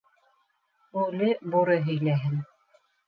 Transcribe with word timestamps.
—Үле 1.01 1.29
Бүре 1.57 1.77
һөйләһен. 1.91 2.45